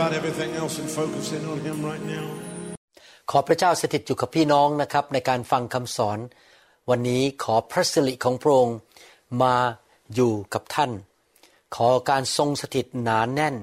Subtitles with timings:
[0.00, 2.26] about everything else and focus in on Him right now.
[3.30, 6.18] ขอพระเจ้าสถิตอยู่กับพี่น้องนะครับในการฟังคำสอน
[6.90, 8.76] วันนี้ขอพระสิริของพระองค์
[9.42, 9.56] มา
[10.14, 10.90] อยู่กับท่าน
[11.76, 13.56] ขอการทรงสถิตหนานแน่น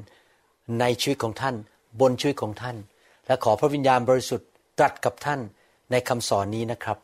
[0.79, 1.55] ในชีวิตของท่าน
[1.99, 2.77] บนชีวิตของท่าน
[3.27, 5.39] และขอพระวิญญาณบริสุทธิ์ตรัสกับท่าน
[5.91, 6.97] ในคำสอนนี้นะครับ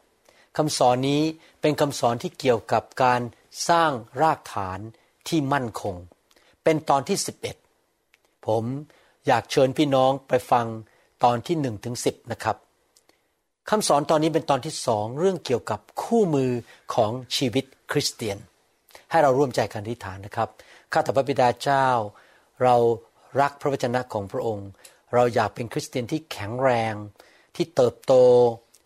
[0.57, 1.21] คำสอนนี้
[1.61, 3.21] เป็นคำสอนที่เกี่ยวกับการ
[3.69, 4.79] สร้างรากฐาน
[5.27, 5.95] ที่มั่นคง
[6.63, 7.17] เป็นตอนที่
[7.81, 8.65] 11 ผม
[9.27, 10.65] อยากเชิญพี่น้องไปฟัง
[11.23, 12.57] ตอนที่1ถึง10นะครับ
[13.69, 16.51] คำสอนตอนนี้เป็นตอนที่สองเรื่องเกี่ยวกับคู่มือ
[16.93, 18.37] ของชีวิตคริสเตียน
[19.11, 20.49] ให้เราร่วมใจกันอธิษฐานนะครับ
[20.91, 21.87] ข้าแต่พระบิดาเจ้า
[22.63, 22.75] เรา
[23.41, 24.69] รักพระวจนะของพระองค์
[25.13, 26.93] เราอยากเป็นคริสเตียนที่แข็งแรง
[27.55, 28.13] ที่เติบโต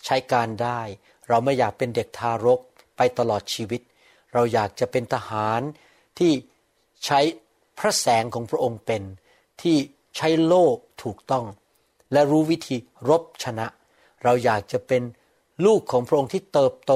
[0.06, 0.82] ใช้การได้
[1.30, 2.60] เราไม่อยากเป็นเด็กทารก
[2.98, 3.82] ไปตลอดชีวิต
[4.34, 5.62] เราอยากจะเป็นทหาร
[6.20, 6.32] ที่
[7.06, 7.20] ใช้
[7.80, 9.04] พระแสงของพระองค์เป็น
[9.62, 9.78] ที่
[10.18, 10.66] ใช้โล่
[11.04, 11.46] ถูกต้อง
[12.12, 12.78] และรู้วิธี
[13.10, 13.68] รบชนะ
[14.24, 15.04] เราอยากจะเป็น
[15.66, 16.94] ลูกของพระองค์ที่เติบโต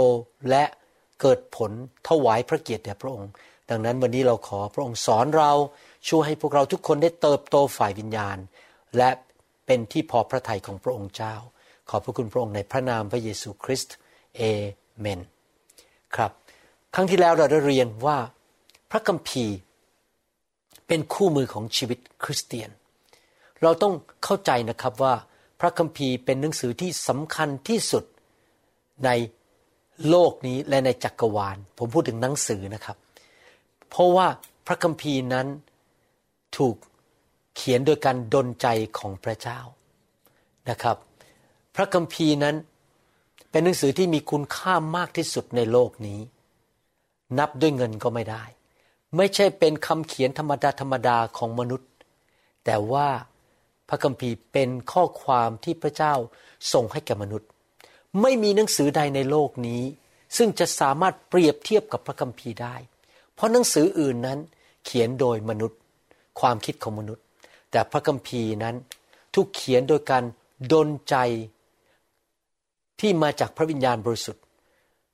[0.49, 0.63] และ
[1.21, 1.71] เกิดผล
[2.07, 3.31] ถวายพระเกียรติแด่พระองค์
[3.69, 5.51] ดังนั้นวันนี้เราขอพระองค์สอนเรา
[6.07, 8.37] ช่วยให้พวกเราทุกคนได้เติบโตฝ่ายวิญญาณ
[8.97, 9.09] และ
[9.65, 11.35] เป็นที่พอพระทัยของพระองค์เจ้า
[11.89, 13.95] ขอบพระคุณพระองค์ในพระนามพระเยซูคริสต์
[14.35, 14.41] เอ
[14.99, 15.19] เมน
[16.15, 16.31] ครับ
[16.95, 18.17] ครั้งที่แล้วเราได้เรียนว่า
[18.91, 19.57] พระคัมภีร์
[20.87, 22.69] เป็นคู่มือของชีวิตคริสเตียน
[23.63, 25.13] เราต้องเข้าใจนะครับว่า
[25.59, 28.03] พระคัมภีร์เป็นหนังสือที่สำคัญที่สุด
[29.05, 29.09] ใน
[30.09, 32.97] โลกนี้และในจักรวาล ผมพูดถึงหนังสือนะครับ
[33.89, 34.27] เพราะว่า
[34.67, 35.47] พระคัมภีร์นั้น
[36.57, 36.75] ถูก
[37.55, 38.67] เขียนโดยการดลใจ
[38.97, 39.59] ของพระเจ้า
[40.69, 40.97] นะครับ
[41.75, 42.55] พระคัมภีร์นั้น
[43.51, 46.19] เป็นหนังสือที่มีคุณค่ามากที่สุดในโลกนี้
[47.39, 48.43] นับด้วยเงินก็ไม่ได้
[49.17, 51.89] ไม่ใช่เป็นคำเขียนธรรมดาธรรมดาของมนุษย์
[52.65, 53.07] แต่ว่า
[53.93, 56.13] พระคัมภีร์เป็นข้อความที่พระเจ้า
[56.73, 57.49] ส่งให้แก่มนุษย์
[58.21, 59.81] ไม่มีหนังสือใดในโลกนี้
[60.37, 62.75] ซึ่งจะสามารถเปรียบเทียบกับพระคัมภีร์ได้
[63.33, 64.39] เพราะหนังสืออื่นนั้น
[64.85, 65.79] เขียนโดยมนุษย์
[66.39, 67.23] ความคิดของมนุษย์
[67.71, 68.75] แต่พระคัมภีร์นั้น
[69.35, 70.23] ทุกเขียนโดยการ
[70.71, 71.15] ดลใจ
[72.99, 74.43] ที่มาจากพระวิญญาณบริสุทธิ์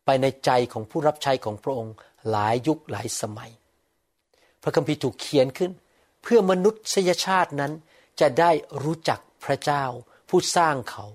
[0.05, 1.95] ไปในใจของผู้รับใช้ของพระองค์
[2.29, 3.51] หลายยุคหลายสมัย
[4.63, 5.71] พระคัมภีร์ถูกเขียนขึ้น
[6.23, 7.71] เพื่อมนุษยชาตินั้น
[8.21, 8.51] จะได้
[8.83, 9.83] รู้จักพระเจ้า
[10.29, 11.05] ผู้สร้างเขา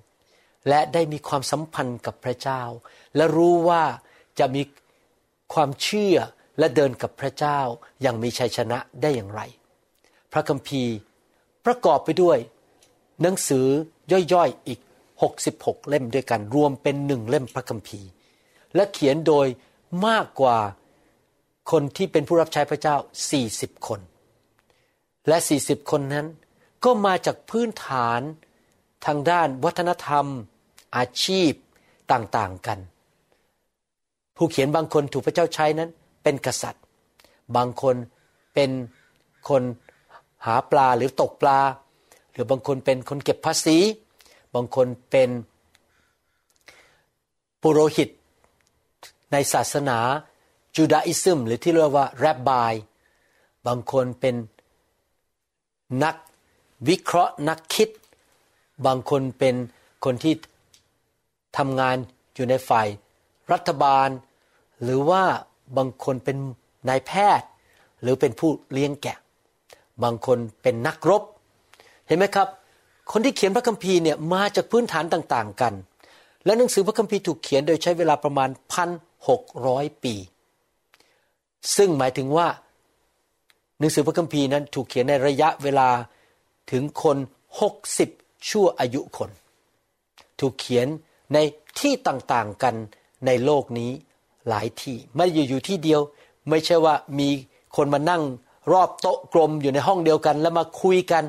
[0.68, 2.62] และได้มีความสัมพันธ์กับพระเจ้า
[3.16, 3.84] และรู้ว่า
[4.38, 4.62] จะมี
[5.54, 6.16] ความเชื่อ
[6.58, 7.58] และเดินกับพระเจ้า
[8.02, 9.40] อย่างมีชัยชนะได้อย่างไร
[10.32, 10.94] พระคัมภีร์
[11.66, 12.38] ประกอบไปด้วย
[13.22, 13.66] หนังสือ
[14.32, 14.80] ย่อยๆอีก
[15.32, 18.08] 66 เล่มด้วยกันรวมเป็นหนึ่งเล่มพระคัมภีร์
[18.74, 19.46] และเขียนโดย
[20.06, 20.58] มากกว่า
[21.70, 22.96] คนที่เป็นผู้รับใช้พระเจ้า
[23.42, 24.00] 40 คน
[25.28, 26.26] และ 40 คนนั้น
[26.84, 28.20] ก็มาจากพื้นฐาน
[29.06, 30.26] ทางด้านวัฒนธรรม
[30.96, 31.52] อาชีพ
[32.12, 32.78] ต่างๆกัน
[34.36, 35.90] ผู้เขียนบางคนถูกพระเจ้าใช้นั้น
[36.22, 36.82] เป็นกษัตริย์
[37.56, 37.96] บางคน
[38.54, 38.70] เป็น
[39.48, 39.62] คน
[40.46, 41.58] หาปลาหรือตกปลา
[42.32, 43.78] หรือบางคนเป็นคนเก็บภาษี
[44.54, 45.30] บางคนเป็น
[47.62, 48.08] ปุโรหิต
[49.32, 49.98] ในศาสนา
[50.76, 52.74] จูดาอิซึมหรือที่เรียกว่าแรบบาย
[53.66, 54.34] บางคนเป็น
[56.02, 56.16] นัก
[56.88, 57.88] วิเคราะห์นักคิด
[58.86, 59.54] บางคนเป็น
[60.04, 60.34] คนที่
[61.58, 61.96] ทำงาน
[62.34, 62.88] อยู่ในฝ่าย
[63.52, 64.08] รัฐบาล
[64.82, 65.22] หรือว่า
[65.76, 66.36] บางคนเป็น
[66.88, 67.48] นายแพทย์
[68.02, 69.18] หรือเป็นผู้เลี้ยงแกะ
[70.02, 71.22] บางคนเป็นนักรบ
[72.06, 72.48] เห็นไหมครับ
[73.12, 75.74] คนที่เขียนพระคัมภีร์เนี่ยมาจากพื้นฐานต่าง ๆ กัน
[76.44, 78.90] และหนังสือพระคัมภีร์ถูกเขียนโดยใช้เวลาประมาณพัน
[79.28, 80.14] หกร้อยปี
[81.76, 82.48] ซึ่งหมายถึงว่า
[83.78, 85.88] หนังสือพระคัมภีร์นั้นถูกเขียนในระยะเวลา
[86.70, 87.16] ถึงคน
[87.60, 88.10] หกสิบ
[88.48, 89.30] ชั่วอายุคน
[90.40, 90.88] ถูกเขียน
[91.34, 91.38] ใน
[91.80, 92.74] ที่ต่างๆกัน
[93.26, 93.90] ในโลกนี้
[94.48, 96.00] หลายที่ ไม่อยู่อยู่ที่เดียว
[96.48, 97.28] ไม่ใช่ว่ามี
[97.76, 98.22] คนมานั่ง
[98.72, 101.24] รอบโต๊ะกลมอยู่ในห้องเดียวกันแล้วมาคุยกัน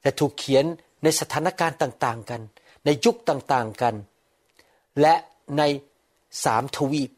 [0.00, 0.64] แต่ถูกเขียน
[1.02, 2.40] ในสถานการณ์ต่างๆกัน
[2.84, 3.94] ในยุคต่างๆกัน
[5.00, 5.14] และ
[5.58, 5.62] ใน
[6.44, 7.10] สามทวีป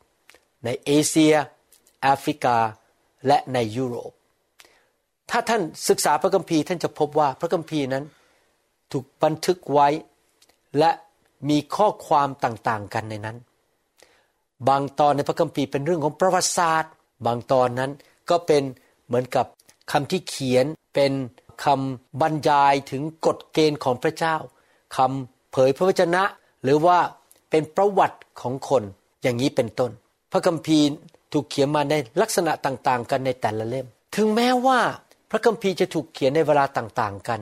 [0.65, 1.35] ในเอเชีย
[2.03, 2.59] แอฟริกา
[3.27, 4.13] และในยุโรป
[5.31, 8.05] ถ้าท่านศึกษาพระคัมภีร์ท่านจะพบว่าพระคัมภีร์นั้น
[8.93, 9.89] ถูกบันทึกไว้
[10.79, 10.91] และ
[11.49, 13.37] มีข้อความต่างๆกันในนั้น
[14.69, 16.93] บางตอนในพระคัมภีร์เป็นเรื่องของประวัติศาสตร์
[17.27, 17.91] บางตอนนั้น
[18.31, 18.63] ก็เป็น
[19.07, 19.47] เหมือนกับ
[19.93, 21.13] คำที่เขียนเป็น
[21.65, 24.37] คำบรรยายถึงกฎเกณฑ์ของพระเจ้า
[24.97, 26.23] คำเผยพระวจนะ
[26.63, 26.99] หรือว่า
[27.51, 28.83] เป็นประวัติของคน
[29.23, 29.91] อย่างนี้เป็นต้น
[30.33, 30.87] พระคัมภีร์
[31.33, 33.87] ถูกเขียนมาในลักษณะต่างๆ กันในแต่ละเล่ม
[34.17, 34.81] ถึงแม้ว่า
[35.35, 37.41] พระคัมภีร์จะถูกเขียนในเวลาต่างๆกัน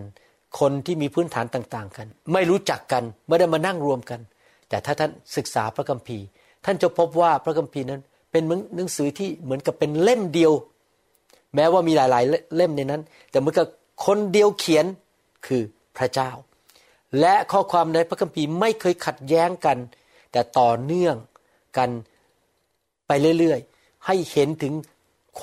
[0.59, 4.21] คนที่มีพื้นฐานต่างๆกัน ไม่รู้จักกันไม่ได้มานั่งรวมกัน
[4.69, 6.25] แต่ถ้าท่านศึกษาพระคัมภีร์
[6.65, 8.01] ท่านจะพบว่าพระคัมภีร์นั้น
[8.31, 8.43] เป็น
[8.77, 10.53] หนังสือที่เหมือนกับเป็นเล่มเดียว
[11.55, 13.67] แม้ว่ามีหลายๆเล่มในนั้น แต่เหมือนกับ
[14.07, 14.87] คนเดียวเขียน
[15.47, 15.63] คือ
[15.97, 16.31] พระเจ้า
[17.21, 19.79] และข้อความในพระคัมภีร์ไม่เคยขัดแย้งกัน
[20.33, 21.17] แต่ต่อเนื่อง
[21.79, 21.91] กัน
[23.07, 24.75] ไปเรื่อยๆ ให้เห็นถึง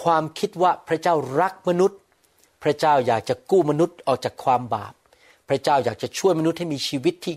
[0.02, 2.00] ความคิดว่าพระเจ้ารักมนุษย์
[2.64, 4.94] พระเจ้าอยากจะกู้มนุษย์ออกจากความบาป
[5.50, 7.36] พระเจ้าอยากจะช่วยมนุษย์ให้มีชีวิตที่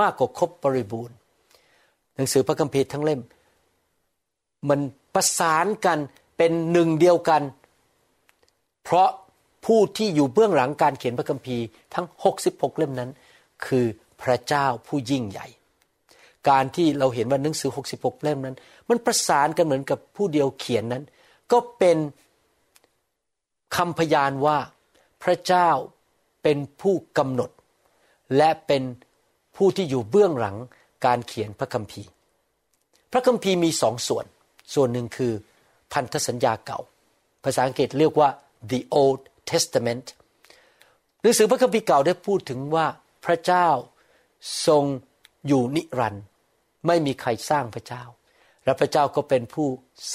[0.00, 1.16] มากกว่าครบบริบูรณ์
[2.16, 3.20] หนังสือพระคัมภีร์ทั้งเล่ม
[4.68, 4.80] มัน
[5.14, 5.98] ประสานกัน
[6.36, 7.42] เป็นหนึ่งเดียวกัน
[8.84, 9.08] เพราะ
[9.66, 11.64] ผู้ที่อยู่เบื้องหลังการเขียนพระคัมภีร์
[11.94, 12.06] ทั้ง
[12.42, 13.10] 66 เล่มนั้น
[13.66, 13.84] คือ
[14.22, 15.46] พระเจ้าผู้ยิ่งใหญ่
[16.48, 18.56] การที่เราเห็นว่าหนังสือ 66 เล่มนั้น
[18.88, 21.04] มันประสานกันเหมือนกับผู้เดียวเขียนนั้น
[21.52, 21.96] ก็เป็น
[23.76, 24.58] คำพยานว่า
[25.22, 25.70] พระเจ้า
[26.42, 27.50] เป็นผู้กำหนด
[28.36, 28.82] และเป็น
[29.56, 30.56] ผู้ที่อยู่เบื้องหลัง
[31.06, 32.10] การเขียนพระคัมภีร์
[33.12, 34.26] พระคัมภีร์มีสองส่วน
[34.74, 35.32] ส่วนหนึ่งคือ
[35.92, 36.80] พันธสัญญาเก่า
[37.44, 38.28] ภาษาอังกฤษเรียกว่า
[38.70, 39.20] the Old
[39.50, 40.06] Testament
[41.20, 42.86] หนังสือพระคัมภีร์เก่าได้พูดถึงว่า
[43.24, 43.68] พระเจ้า
[44.66, 44.84] ทรง
[45.46, 46.24] อยู่นิรันดร์
[46.86, 48.02] ไม่มีใครสร้างพระเจ้า
[48.64, 49.66] และพระเจ้าก็เป็นผู้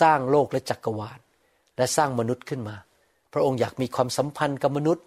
[0.01, 1.19] สร้างโลกและจักรวาล
[1.77, 2.75] และสร้างมนุษย์ขึ้นมา
[3.35, 5.05] พระองค์อยากมีความสัมพันธ์กับมนุษย์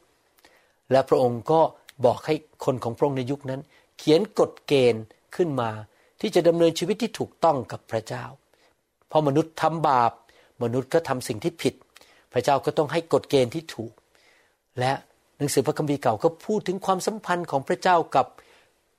[0.92, 1.60] และพระองค์ก็
[2.04, 2.34] บอกให้
[2.64, 3.60] คนของพระองค์ในยุคนั้น
[3.98, 5.04] เขียนกฎเกณฑ์
[5.36, 5.70] ขึ้นมา
[6.20, 8.24] ที่จะดำเนินชีวิตที่ถูกต้องกับพระเจ้า
[9.10, 10.12] พอมนุษย์ทำบาป
[10.62, 11.74] มนุษย์ก็ทำสิ่งที่ผิด
[12.32, 13.92] พระเจ้าก็ต้องให้กฎเกณฑ์ที่ถูก
[14.78, 14.92] และ
[15.36, 18.26] หนังสือพระคัมภีร์เก่าก็พูดถึงความสัมพันธ์ของพระเจ้ากับ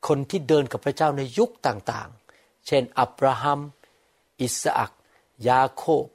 [0.08, 3.60] คนที่เดินกับพระเจ้าในยุคต่างๆ เช่น อับราฮัม
[4.42, 4.92] อิสอัก
[5.48, 6.06] ยาโคบ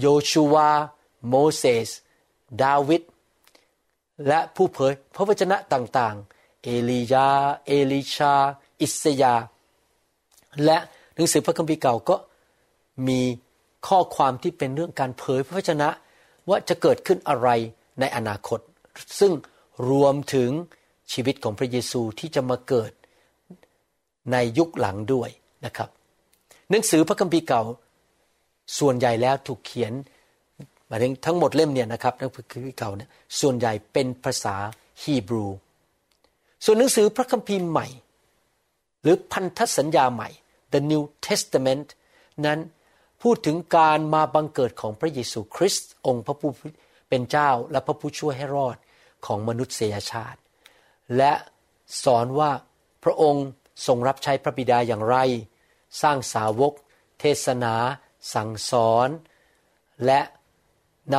[0.00, 0.70] โยชูวา
[1.28, 1.88] โมเสส
[2.62, 3.02] ดาวิด
[4.28, 7.28] และผู้เผยพระวจนะต่างๆ เอลียา
[7.66, 8.34] เอลิชา
[8.80, 9.34] อิสยา
[10.64, 10.78] และ
[11.14, 12.16] หนังสือพระคัมภีร์เก่าก็
[13.08, 13.20] มี
[13.86, 15.88] ข้อความที่เป็นเรื่องการเผยพระวจนะ
[16.48, 17.48] ว่าจะเกิดขึ้นอะไร
[18.00, 18.60] ในอนาคต
[19.18, 19.32] ซึ่ง
[19.90, 20.50] รวมถึง
[21.12, 22.92] ชีวิตของพระเยซูที่จะมาเกิด
[24.32, 25.30] ในยุคหลังด้วย
[25.64, 25.88] นะครับ
[26.70, 27.62] หนังสือพระคัมภีร์เก่า
[28.78, 29.92] ส่วนใหญ่แล้วถูกเขียน
[30.88, 34.56] หมายถึงทั้งหมดเล่มเนี่ยนะครับนังสือพระคัมภีร์เก่าเนี่ยส่วนใหญ่เป็นภาษา
[35.02, 35.46] ฮีบรู
[36.64, 37.86] ส่วนหนังสือพระคัมภีร์ใหม่
[39.02, 40.28] หรือพันธสัญญาใหม่
[40.72, 41.88] The New Testament
[42.46, 42.58] นั้น
[43.22, 46.50] พูดถึงการมาบังเกิดของพระเยซูคริสต์องค์พระผู้
[47.08, 48.76] เป็นเจ้าและพระผู้ช่วยให้รอด
[49.26, 50.40] ของมนุษยชาติ
[51.16, 51.32] และ
[52.04, 52.50] สอนว่า
[53.04, 53.46] พระองค์
[53.86, 55.16] ทรงรับใช้พระบิดาอย่างไร
[56.02, 56.72] สร้างสาวก
[57.20, 57.74] เทศนา
[58.34, 59.08] สั่งสอน
[60.06, 60.20] และ
[61.14, 61.16] น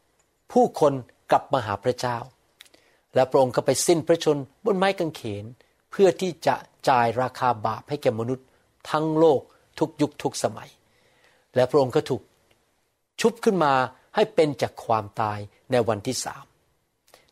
[0.00, 0.92] ำผู้คน
[1.30, 2.18] กลับมาหาพระเจ้า
[3.14, 5.44] และพระองค์ก็ไปสิ้นพระชนบนไม้กางเขน
[5.90, 6.54] เพื่อที่จะ
[6.88, 8.46] จ่ายราคาบาปให้แก่มนุษย์
[8.90, 9.40] ทั้งโลก
[9.78, 10.70] ทุกยุคทุกสมัย
[11.54, 12.22] และพระองค์ก็ถูก
[13.20, 13.74] ชุบขึ้นมา
[14.14, 15.38] ให้เป็นจากความตาย
[15.72, 16.44] ในวันที่สาม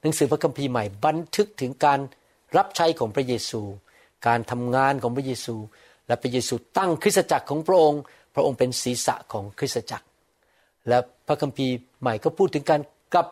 [0.01, 2.01] หนังสือพระคัมภีร์ใหม่บันทึกถึงการ
[2.57, 3.63] รับใช้ของพระเยซู
[4.27, 5.57] การทำงานของพระเยซู
[6.07, 8.03] และพระเยซูตั้งคริสตจักรของพระองค์
[8.35, 10.07] พระองค์เป็นศีรษะของคริสตจักร
[10.89, 12.81] และพระคัมภีร์ใหม่ก็พูดถึงการ
[13.15, 13.29] กลับ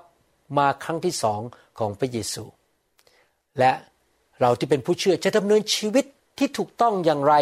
[0.59, 1.41] มาครั้งที่สอง
[1.79, 2.45] ของพระเยซู
[3.59, 3.73] และ
[4.41, 6.05] เราที่เป็นผู้เชื่อจะดำเนินชีวิต
[6.39, 7.35] ที่ถูกต้องอย่างไร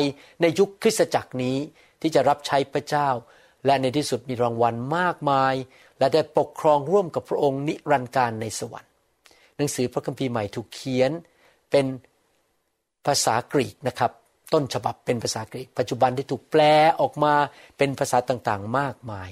[0.43, 1.57] ในยุคคริสตจักรนี้
[2.01, 3.09] ที่จะรับใช้พระเจ้า
[3.67, 5.55] และในที่สุดมีรางวัลมากมาย
[5.99, 8.93] และได้ปกครองร่วมกับพระองค์นิรันดร์การในสวรรค์
[9.57, 11.11] หนังสือพระคัมภีร์ใหม่ถูกเขียน
[11.71, 11.87] เป็น
[13.07, 14.13] ภาษากรีกนะครับ
[14.53, 16.63] ต้นฉบับเป็นภาษากรีก ปัจจุบันที่ถูกแปล
[17.01, 17.35] ออกมา
[17.79, 19.31] เป็นภาษาต่างๆ มากมาย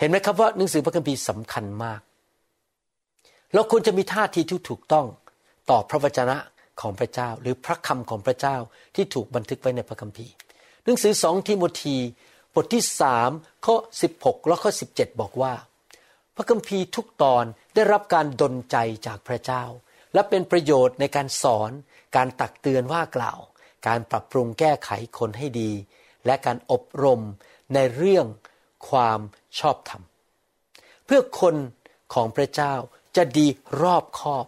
[0.00, 2.00] เห็นไหมครับว่าหนังสือพระคัมภีร์สำคัญมาก
[3.54, 5.06] เราควรจะมีท่าทีที่ถูกต้อง
[5.70, 6.36] ต่อพระวจนะ
[6.80, 8.56] ของพระเจ้า หรือพระคำของพระเจ้า
[8.94, 10.32] ที่ถูกบันทึกไว้ในพระคัมภีร์
[10.84, 11.96] หนังสือสองทิโมธี
[12.54, 13.30] บทที่สาม
[13.66, 13.76] ข้อ
[14.12, 15.54] 16 และข้อ 17 บอกว่า
[16.36, 18.76] พระคัมภีร์ทุกตอนได้รับการดลใจ
[19.06, 19.64] จากพระเจ้า
[20.14, 21.70] และเป็นประโยชน์ในการสอน
[22.16, 23.40] การตักเตือนว่ากล่าว
[23.86, 25.70] การปรับปรุงแก้ไขคนให้ดี
[26.26, 27.20] และการอบรม
[27.74, 28.26] ในเรื่อง
[28.88, 29.20] ความ
[29.58, 30.02] ชอบธรรม
[31.04, 31.56] เพื่อคน
[32.14, 32.74] ของพระเจ้า
[33.16, 33.46] จะดี
[33.82, 34.46] รอบคอบ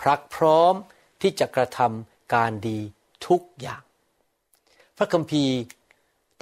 [0.00, 0.74] พรักพร้อม
[1.20, 2.78] ที่จะกระทำการดี
[3.26, 3.82] ทุกอย่าง
[4.96, 5.54] พระคัมภีร์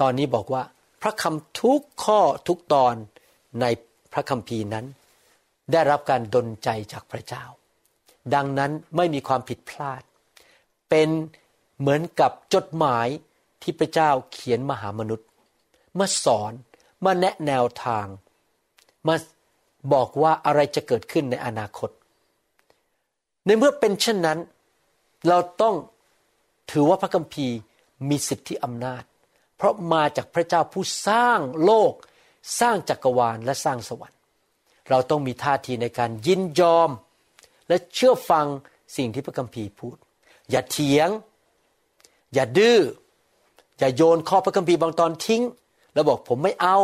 [0.00, 0.62] ตอนนี้บอกว่า
[1.02, 2.94] พระคำทุกข้อทุกตอน
[3.60, 3.64] ใน
[4.12, 4.86] พระคัมภีร์นั้น
[5.72, 7.44] ได้รับการดลใจจากพระเจ้า
[8.34, 10.02] ดังนั้นไม่มีความผิดพลาด
[10.88, 11.08] เป็น
[11.78, 13.08] เหมือนกับจดหมาย
[13.62, 15.28] ที่พระเจ้าเขียนมาหามนุษย์
[15.98, 16.52] มาสอน
[17.04, 18.06] มาแนะแนวทาง
[19.06, 19.14] มา
[19.92, 21.90] บอกว่าอะไรจะเกิดขึ้นในอนาคต
[23.46, 24.38] ในเมื่อเป็นเช่นนั้น
[25.28, 25.74] เราต้อง
[26.70, 27.56] ถือว่าพระคัมภีร์
[28.08, 29.02] มีสิทธิอำนาจ
[29.56, 31.92] เพราะมาจากพระเจ้าผู้สร้างโลก
[32.60, 34.18] สร้างจักรวาลและสร้างสวรรค์
[34.90, 36.90] เราต้องมีท่าทีในการยินยอม
[37.68, 38.46] และเชื่อฟัง
[38.96, 39.96] สิ่งที่พระคัมภีร์พูด
[40.50, 41.08] อย่าเถียง
[42.34, 42.80] อย่าดื้อ
[43.78, 45.42] อย่าโยนข้อพระคัมภีร์บางตอนทิ้ง
[45.96, 46.76] แล้วบอกผมไม่เอา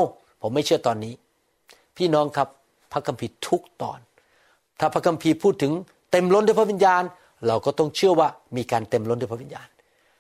[0.43, 1.15] ผมไม่เชื่อตอนนี้
[1.97, 2.49] พี่น้องครับ
[2.93, 3.99] พระคัมภีร์ทุกตอน
[4.81, 5.73] ถ้าพระคัมภีร์พูดถึง
[6.11, 7.03] เต็มล้นด้วยพระวิญญาณ
[7.47, 9.69] เราก็ต้องเชื่อว่ามีการเต็มล้นด้วยพระวิญญาณ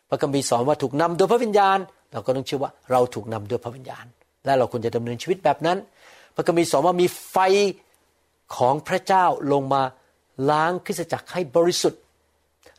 [0.08, 1.78] พระคัมภีร์สอนว่าถูกนำโดยพระวิญญาณ
[2.12, 4.04] เราก็ต้องเชื่อว่าเราถูกนำโดยพระวิญญาณ
[4.44, 5.78] และเราควรจะดำเนินชีวิตแบบนั้น
[6.34, 7.36] พระคัมภีร์สอนว่ามีไฟ
[8.56, 9.82] ของพระเจ้าลงมา
[10.50, 12.00] ล้างคริสตจักรให้บริสุทธิ์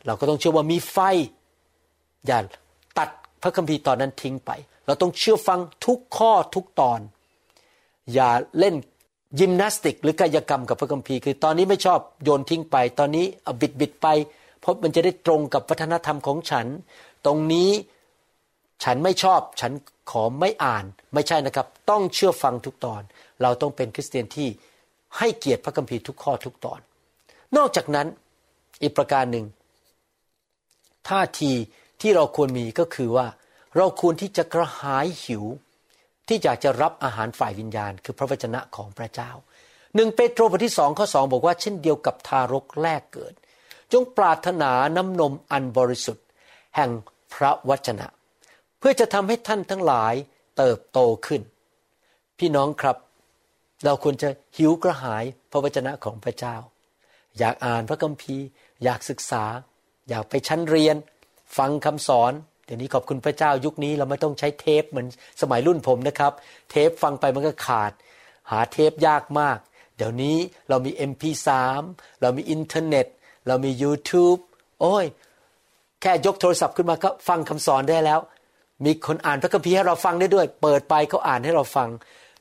[0.06, 0.98] เราก็ต้องเชื่อว่ามีไฟ
[2.26, 2.38] อย่า
[2.98, 3.08] ตัด
[3.42, 4.50] พระคัมภีร์ตอนนั้นทิ้งไป
[4.86, 7.00] เราต้องเชื่อฟังทุกข้อทุกตอน
[8.14, 8.74] อย่าเล่น
[9.38, 14.06] ยิมนาสติก หรือกายกรรมกับพระคัมภีร์คือตอนนี้ไม่ชอบโยนทิ้งไป ตอนนี้เอาบิดบิดไป
[14.60, 16.66] เพราะมันจะได้ตรงกับวัฒนธรรมของฉัน
[17.26, 17.70] ตรงนี้
[18.84, 19.72] ฉันไม่ชอบฉัน
[20.10, 23.02] ขอไม่อ่านไม่ใช่นะครับ ต้องเชื่อฟังทุกตอน
[23.42, 24.48] เราต้องเป็นคริสเตียนที่
[25.18, 26.80] ให้เกียรติพระคัมภีร์ทุกข้อทุกตอน
[27.56, 28.06] นอกจากนั้น
[28.82, 29.44] อีกประการหนึ่ง
[31.08, 31.52] ท่าที
[32.00, 33.26] ที่เราควรมีก็คือว่า
[33.76, 35.44] เราควรที่จะกระหายหิว
[36.28, 39.30] ที่อยากจะรับอาหารฝ่ายวิญญาณ คือพระวจนะของพระเจ้า
[39.94, 43.34] หนึ่งเปโตรบทที่สองข้อสองบอกว่าเช่นเดียวกับทารกแรกเกิด
[43.92, 46.26] จงปรารถนาน้ำนมอันบริสุทธิ์
[46.76, 46.90] แห่ง
[47.34, 48.06] พระวจนะ
[48.78, 50.14] เพื่อจะทำให้ท่านทั้งหลาย
[50.56, 51.42] เติบโตขึ้น
[52.38, 52.96] พี่น้องครับ
[53.84, 56.56] เราควรจะหิวกระหายพระวจนะของพระเจ้า
[57.38, 58.46] อยากอ่านพระคัมภีร์
[58.84, 59.44] อยากศึกษา
[60.08, 60.96] อยากไปชั้นเรียน
[61.56, 62.32] ฟังคำสอน
[62.66, 65.06] เดี๋ยวนี้ขอบคุณพระเจ้ายุคนี้เราไม่ต้องใช้เทปเหมือน
[65.40, 66.32] สมัยรุ่นผมนะครับ
[66.70, 67.92] เทปฟังไปมันก็ขาด
[68.50, 69.58] หาเทปยากมาก
[69.96, 70.36] เดี๋ยวนี้
[70.68, 71.48] เรามี MP3
[72.22, 73.06] เรามีอินเทอร์เน็ต
[73.46, 74.40] เรามี YouTube
[74.80, 75.04] โอ้ย
[76.00, 78.20] แค่ยกโทรศัพท์ขึ้นมาก็ฟังคำสอนได้แล้ว
[78.84, 81.88] มีคนอ่านพระคัมภีร์ให้เราฟังได้ด้วย เปิดไปเขาอ่านให้เราฟัง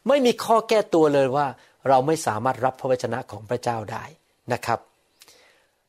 [0.08, 1.48] ไม่มีข้อแก้ตัวเลยว่า
[1.90, 4.04] เราไม่สามารถรับพระวจนะของพระเจ้าได้
[4.54, 4.80] นะครับ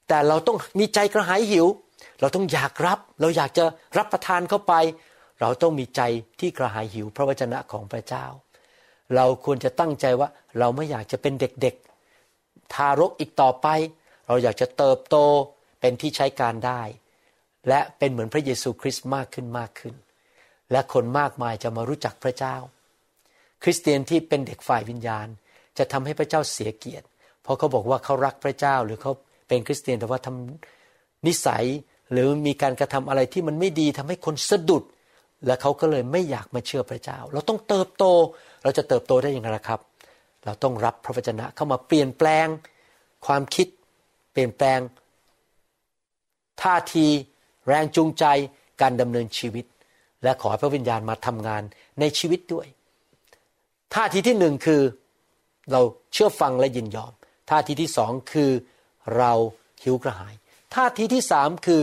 [0.08, 1.66] แต่เราต้องมีใจกระหายหิว
[2.21, 3.64] เราต้องอยากรับ เราอยากจะ
[3.99, 4.75] รับประทานเข้าไป
[5.40, 6.00] เราต้องมีใจ
[6.40, 8.25] ที่กระหายหิวพระวจนะของพระเจ้า
[9.14, 10.28] เราควรจะตั้งใจว่า
[10.59, 13.66] เราไม่อยากจะเป็นเด็กๆ ทารกอีกต่อไป
[14.26, 15.16] เราอยากจะเติบโต
[15.80, 16.83] เป็นที่ใช้การได้
[17.68, 19.94] และเป็นเหมือนพระเยซูคริสต์มากขึ้นมากขึ้น
[20.73, 22.56] และคนมากมายจะมารู้จักพระเจ้า
[23.62, 25.26] คริสเตียนที่เป็นเด็กฝ่ายวิญญาณ
[25.78, 27.06] จะทำให้พระเจ้าเสียเกียรติ
[27.42, 29.12] เพราะเขาบอกว่าเขารักพระเจ้าหรือเขา
[29.49, 31.64] เป็นคริสเตียนแต่ว่าทำนิสัย
[32.12, 34.84] หรือมีการกระทำอะไรที่มันไม่ดีทำให้คนสะดุด
[35.46, 38.04] และเขาก็เลยไม่อยากมาเชื่อพระเจ้า เราต้องเติบโต
[38.62, 39.80] เราจะเติบโตได้อย่างไรครับ
[40.44, 42.46] เราต้องรับพระวจนะเข้ามาเปลี่ยนแปลง
[43.26, 43.66] ความคิด
[44.32, 44.78] เปลี่ยนแปลง
[46.62, 47.06] ท่าที
[47.68, 48.25] แรงจูงใจ
[48.80, 49.64] การดำเนินชีวิต
[50.23, 51.62] และขอพระวิญญาณมาทำงาน
[52.00, 52.66] ในชีวิตด้วย
[53.94, 54.82] ท่าทีที่หนึ่งคือ
[55.73, 55.80] เรา
[56.12, 57.12] เชื่อฟังและยินยอม
[57.50, 58.50] ท่าทีที่สองคือ
[59.16, 59.32] เรา
[59.82, 60.34] หิวกระหาย
[60.74, 61.82] ท่าทีที่สามคือ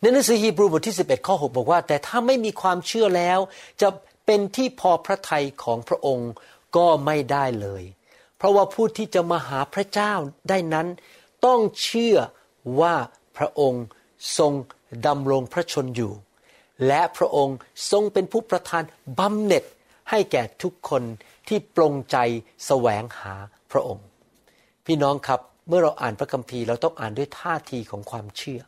[0.00, 3.38] ในหนังสือฮีบรูบทที่ 11 ข้อ 6 บอกว่า แต่ถ้าไม่มีความเชื่อแล้ว
[3.80, 3.88] จะ
[4.26, 6.30] เป็นที่พอพระทัยของพระองค์
[6.76, 7.82] ก็ไม่ได้เลย
[8.36, 10.12] เพราะว่าผู้ที่จะมาหาพระเจ้า
[10.48, 10.86] ได้นั้น
[11.46, 12.16] ต้องเชื่อ
[12.80, 12.94] ว่า
[13.36, 13.84] พระองค์
[14.38, 14.52] ทรง
[15.06, 16.12] ดำรงพระชนอยู่
[16.86, 17.56] และพระองค์
[17.90, 18.82] ทรงเป็นผู้ประทาน
[19.18, 19.64] บำเหน็จ
[20.10, 21.02] ให้แก่ทุกคน
[21.48, 22.16] ที่ปรงใจ
[22.66, 23.34] แสวงหา
[23.72, 24.06] พระองค์
[24.86, 28.60] พี่น้องครับ เมื่อเราอ่านพระคัมภีร์เราต้องอ่านด้วยท่าทีของความเชื่อ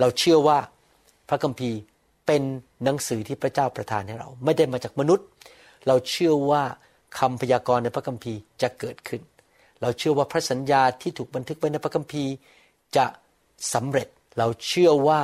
[0.00, 0.58] เราเชื่อว่า
[1.28, 1.78] พระคัมภีร์
[2.26, 2.42] เป็น
[2.84, 5.26] หนังสือที่พระเจ้าประทานให้เรา ไม่ได้มาจากมนุษย์
[5.86, 6.62] เราเชื่อว่า
[7.18, 9.22] คำพยากรณ์ในพระคัมภีร์จะเกิดขึ้น
[9.82, 12.32] เราเชื่อว่าพระสัญญาที่ถูกบันทึกไว้ในพระคัมภีร์
[12.96, 13.06] จะ
[13.74, 14.08] สำเร็จ
[14.38, 15.20] เราเชื่อว่า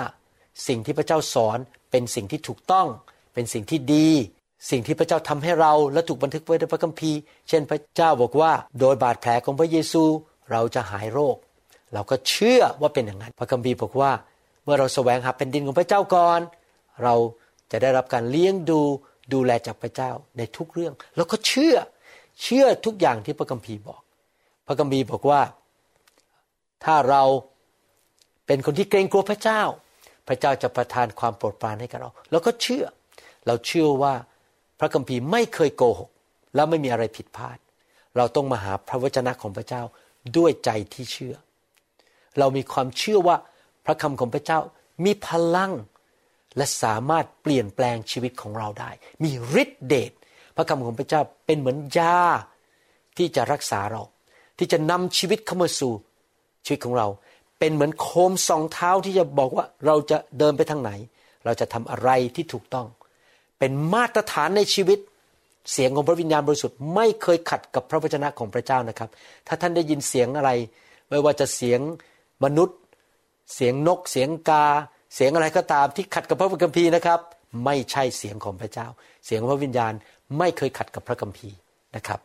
[0.68, 1.58] สิ่งที่พระเจ้าสอน
[1.90, 2.86] เป็นสิ่งที่ถูกต้อง
[3.34, 4.08] เป็นสิ่งที่ดี
[4.70, 10.04] สิ่งที่พระเจ้าทำให้เราและถูกบันทึกไว้ในพระคัมภีร์ เช่นพระเจ้าบอกว่า โดยบาดแผลของพระเยซู
[10.50, 11.36] เราจะหายโรค
[11.94, 14.12] เราก็เชื่อว่าเป็นอย่างนั้น พระคัมภีร์บอกว่า
[14.64, 16.40] เมื่อเราแสวงหาแผ่นดินของพระเจ้าก่อน
[17.04, 17.14] เรา
[17.70, 18.80] จะได้รับการเลี้ยงดู
[19.32, 21.76] ดูแลจากพระเจ้าในทุกเรื่อง แล้วก็เชื่อ
[22.42, 24.00] เชื่อทุกอย่างที่พระคัมภีร์บอก
[24.66, 25.40] พระคัมภีร์บอกว่า
[26.84, 27.22] ถ้าเรา
[28.46, 29.62] เป็นคนที่เกรงกลัวพระเจ้า
[30.28, 32.84] พระเจ้าจะประทานความโปรดปรานให้กับเรา แล้วก็เชื่อ
[33.46, 34.14] เราเชื่อว่า
[34.80, 36.10] พระคัมภีร์ไม่เคยโกหก
[36.54, 37.58] แล้วไม่มีอะไรผิดพลาด
[38.16, 39.82] เราต้องมาหาพระวจนะของพระเจ้า
[40.36, 41.36] ด้วยใจที่เชื่อ
[42.38, 43.36] เรามีความเชื่อว่า
[43.84, 44.60] พระคำของพระเจ้า
[45.04, 45.72] มีพลัง
[46.56, 48.90] และสามารถเปลี่ยนแปลงชีวิตของเราได้
[49.22, 49.30] มี
[49.62, 50.12] ฤทธิเดช
[50.56, 52.18] พระคำของพระเจ้าเป็นเหมือนยา
[53.16, 54.02] ที่จะรักษาเรา
[54.58, 55.92] ที่จะนำชีวิตเข้ามาสู่
[56.64, 57.08] ชีวิตของเรา
[57.58, 60.90] เป็นเหมือนโคมสองเท้าที่จะบอกว่าเราจะเดินไปทางไหน
[61.44, 62.86] เราจะทำอะไรที่ถูกต้อง
[63.58, 64.98] เป็นมาตรฐานในชีวิต
[65.72, 69.10] เสียงของพระวิญญาณบริสุทธิ์ไม่เคยขัดกับพระวจนะของพระเจ้านะครับ
[69.46, 70.50] ถ้าท่านได้ยินเสียงอะไร
[71.10, 71.80] ไม่ว่าจะเสียง
[72.44, 72.78] มนุษย์
[73.54, 74.66] เสียงนก เสียงกา
[75.14, 77.20] เสียงอะไรก็ตามที่ขัดกับพระคัมภีร์นะครับ
[77.64, 78.86] ไม่ใช่เสียงของพระเจ้า
[79.26, 79.92] เสียงพระวิญญาณ
[80.38, 81.56] ไม่เคยขัดกับพระคัมภีร์
[81.96, 82.20] นะครับ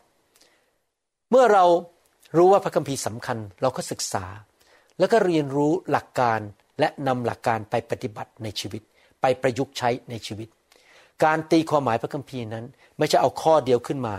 [1.30, 1.66] เมื่อเรา
[2.38, 4.26] รู้ว่าพระคัมภีร์สำคัญเราก็ศึกษา
[5.00, 6.40] แล้วก็เรียนรู้หลักการ
[6.80, 8.82] และนำหลักการไปปฏิบัติในชีวิต
[9.22, 10.48] ไปประยุกต์ใช้ในชีวิต
[11.24, 12.66] การตีความหมายพระคัมภีร์นั้น
[12.98, 14.16] ไม่ใช่เอาข้อเดียวขึ้นมา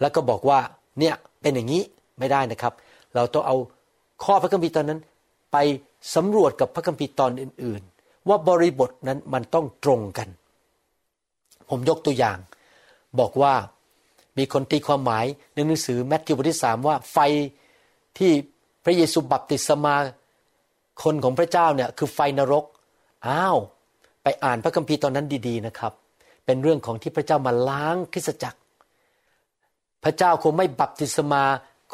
[0.00, 0.58] แล้วก็บอกว่า
[0.98, 1.82] เนี่ยเป็นอย่างนี้
[2.18, 2.72] ไม่ได้นะครับ
[3.14, 3.56] เราต้องเอา
[4.24, 5.00] ข้อพระคัมภีร์ตอนนั้น
[5.52, 5.56] ไป
[6.14, 10.28] สำรวจกับพระคัมภีร์ตอนอื่น ๆ ว่าบริบทนั้นมันต้องตรงกัน
[11.70, 12.38] ผมยกตัวอย่าง
[13.20, 13.54] บอกว่า
[14.38, 17.18] มีคนตีความหมายในหนังสือแมทธิวบทที่สามว่าไฟ
[18.18, 18.30] ที่
[18.84, 19.96] พระเยซูบัพติศมา
[21.02, 22.64] คนของพระเจ้าเนี่ยคือไฟนรก
[23.28, 23.58] อ้าว
[24.22, 25.92] ไปอ่านพระคัมภีร์ตอนนั้นดี ๆนะครับ
[26.46, 28.58] เป็นเรื่องของที่พระเจ้ามาล้างคริสตจักร
[30.04, 31.42] พระเจ้าคงไม่บัพติศมา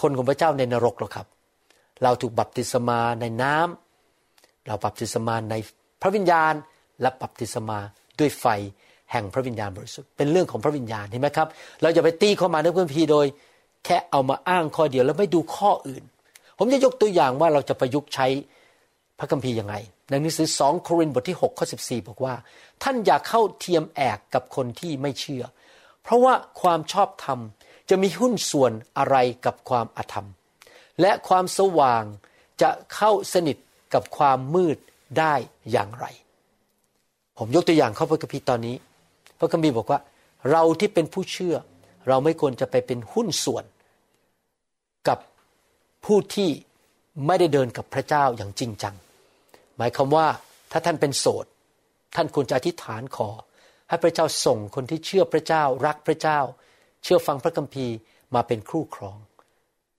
[0.00, 1.26] คนของพระเจ้าในนรกหรอกครับ
[2.02, 5.54] เราถูกบัพติศมาในน้ำเราบัพติศมาใน
[6.02, 6.54] พระวิญญาณ
[7.00, 7.78] และบัพติศมา
[8.18, 8.46] ด้วยไฟ
[9.12, 11.48] แห่งพระวิญญาณบริสุทธิ์เป็นเรื่องของพระวิญญาณเห็นไหมครับ
[11.82, 13.26] เราอย่าไปตีเข้ามาในพระคัมภีร์โดย
[13.84, 16.02] แค่เอามาอ้างข้อเดียวแล้วไม่ดูข้ออื่น
[16.58, 18.26] ผมจะยกตัวอย่างว่าเราจะประยุกต์ใช้
[19.18, 19.74] พระคัมภีร์ยังไง
[20.10, 22.34] ในหนังสือสองโครินธ์บทที่6ข้อ14 บอกว่า
[22.82, 25.44] ท่านอย่าเข้าเทียมแอกกับคนที่ไม่เชื่อ
[26.02, 27.38] เพราะว่าความชอบธรรม
[27.90, 30.28] จะมีหุ้นส่วนอะไรกับความอธรรม
[31.00, 32.04] และความสว่าง
[32.62, 33.56] จะเข้าสนิท
[33.94, 34.78] กับความมืด
[35.18, 35.34] ได้
[35.72, 36.06] อย่างไร
[37.38, 38.76] ผมยกตัวอย่างข้อพระคัมภีร์ตอนนี้
[39.38, 40.00] พระคัมภีร์บอกว่า
[40.50, 41.56] เราที่เป็นผู้เชื่อ
[42.08, 43.64] เราไม่ควรจะไปเป็นหุ้นส่วน
[45.08, 45.18] กับ
[46.04, 46.50] ผู้ที่
[47.26, 48.94] ไม่ได้เดินกับพระเจ้าอย่างจริงจัง
[49.78, 50.26] หมายความว่า
[50.72, 51.46] ถ้าท่านเป็นโสด
[52.14, 53.30] ท่านควรจะอธิษฐานขอ
[53.88, 56.38] ให้พระเจ้าส่งคนที่เชื่อพระเจ้ารักพระเจ้า
[57.02, 57.94] เชื่อฟังพระคัมภีร์
[58.34, 59.18] มาเป็นคู่ครอง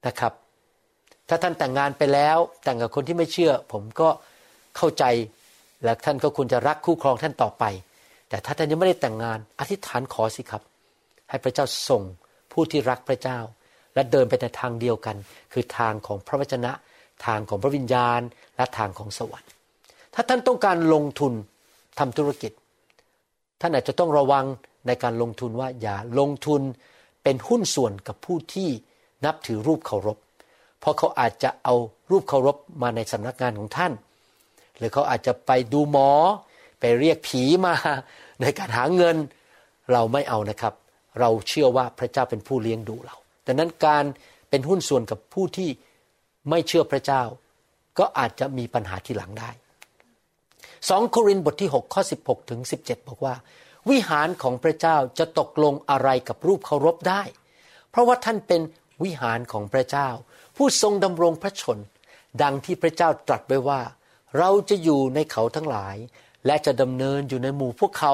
[0.07, 0.33] นะครับ
[1.29, 4.09] ถ้าท่านแต่งงานไปแล้วแต่งกับคนที่ไม่เชื่อ ผมก็
[4.77, 5.03] เข้าใจ
[5.83, 7.63] และท่านก็ควรจะรักคู่ครองท่านต่อไป
[8.29, 10.63] แต่ถ้าท่านยังไม่ได้แต่งงาน อธิษฐานขอสิครับ
[11.29, 12.03] ให้พระเจ้าส่ง
[12.51, 13.39] ผู้ที่รักพระเจ้า
[13.95, 15.15] และเดินไปในทางเดียวกัน
[15.53, 16.71] คือทางของพระวจนะ
[17.25, 18.21] ทางของพระวิญญาณ
[18.57, 19.54] และทางของสวรรค์
[20.15, 21.33] ถ้าท่านต้องการลงทุน
[21.99, 22.51] ทำธุรกิจ
[23.61, 24.45] ท่านอาจจะต้องระวัง
[24.87, 26.61] ในการลงทุนว่าอย่าลงทุน
[27.23, 28.69] เป็นหุ้นส่วนกับผู้ที่
[29.25, 30.17] นับถือรูปเคารพ
[30.79, 31.75] เพราะเขาอาจจะเอา
[32.11, 33.93] รูปเคารพมาในสำนักงานของท่าน
[34.77, 36.09] หรือเขาอาจจะไปดูหมอ
[36.79, 37.73] ไปเรียกผีมา
[38.41, 39.15] ในการหาเงิน
[39.91, 40.73] เราไม่เอานะครับ
[41.19, 44.03] เราเชื่อว่าพระเจ้าเป็นผู้เลี้ยงดูเราดังนั้นการ
[44.49, 45.69] เป็นหุ้นส่วนกับผู้ที่
[46.49, 47.23] ไม่เชื่อพระเจ้า
[47.99, 49.49] ก็อาจจะมีปัญหาที่หลังได้
[50.89, 53.35] สองโครินธ์บทที่ 6 ข้อ 16 ถึง 17 บอกว่า
[53.89, 57.21] วิหารของพระเจ้าจะตกลงอะไรกับรูปเคารพได้
[57.89, 58.61] เพราะว่าท่านเป็น
[59.03, 60.09] วิหารของพระเจ้า
[60.55, 61.77] ผู้ทรงดำรงพระชน
[62.41, 63.81] ดังที่พระเจ้าตรัสไว้ว่า
[64.37, 65.95] เราจะอยู่ในเขาทั้งหลาย
[66.45, 68.13] และจะดำเนินอยู่ในหมู่พวกเขา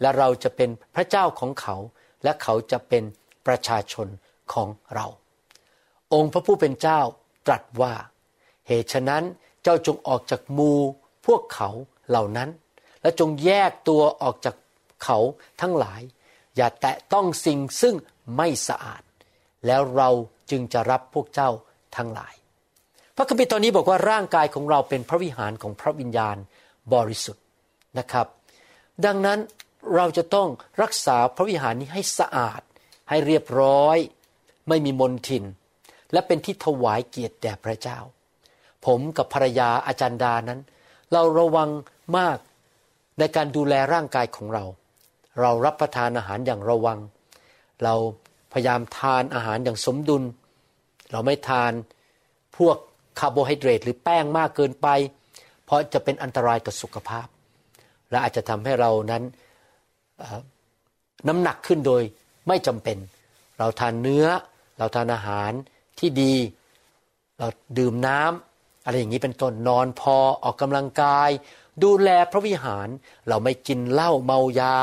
[0.00, 1.76] และเราจะเป็นพระเจ้าของเขา
[2.24, 3.04] และเขาจะเป็น
[3.46, 4.08] ประชาชน
[4.52, 5.06] ของเรา
[6.14, 7.00] องค์พระผู้เป็นเจ้า
[7.46, 7.94] ตรัสว่า
[8.66, 9.24] เหตุฉะนั้น
[9.62, 10.78] เจ้าจงออกจากหมู่
[11.26, 11.70] พวกเขา
[12.10, 12.48] เหล่านั้น
[13.02, 14.54] และจงแยกตัวออกจาก
[15.04, 15.18] เขา
[15.60, 16.00] ทั้งหลาย
[16.56, 17.94] อย่าแตะต้องสิ่งซึ่ง
[18.36, 19.02] ไม่สะอาด
[19.66, 20.10] แล้วเรา
[20.50, 21.50] จึงจะรับพวกเจ้า
[21.96, 22.34] ทั้งหลาย
[23.16, 26.36] พระคัมภีร์ตอนนี้บอกว่าร่างกายของเราเป็นพระวิหารของพระวิญญาณ
[26.94, 27.44] บริสุทธิ์
[27.98, 28.26] นะครับ
[29.06, 29.38] ดังนั้น
[29.94, 30.48] เราจะต้อง
[30.82, 32.60] รักษาพระวิหารนี้ให้สะอาด
[33.08, 33.98] ให้เรียบร้อย
[34.68, 35.44] ไม่มีมลทิน
[36.12, 37.98] และเป็นที่ถวายเกียรติแด่พระเจ้า
[38.86, 40.60] ผมกับภรรยาอาจารย์ดานั้น
[41.12, 41.68] เราระวัง
[42.18, 42.38] มาก
[43.18, 44.64] ในการดูแลร่างกายของเรา
[45.40, 46.98] เรารับประทานอาหารอย่างระวัง
[47.84, 47.94] เรา
[48.52, 50.22] พยายามทานอาหารอย่างสมดุล
[51.12, 51.72] เราไม่ทาน
[52.56, 52.76] พวก
[53.18, 54.88] คาร์โบไฮเดรตหรือแป้งมากเกินไป
[55.64, 57.26] เพราะจะเป็นอันตรายต่อสุขภาพ
[58.10, 59.22] และอาจจะทำให้เรานั้น
[61.28, 62.02] น้ำหนักขึ้นโดย
[62.48, 62.98] ไม่จำเป็น
[63.58, 64.26] เราทานเนื้อ
[64.78, 65.52] เราทานอาหาร
[65.98, 66.34] ที่ดี
[67.38, 67.46] เรา
[67.78, 68.49] ดื่มน้ำ
[68.90, 71.30] อะไรอย่างนี้เป็นต้นนอนพอออกกำลังกาย
[71.82, 72.88] ดูแลพระวิหาร
[73.28, 74.74] เราไม่กินเหล้าเมายา